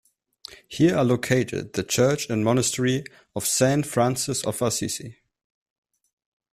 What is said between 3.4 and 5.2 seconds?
Saint Francis of Assisi.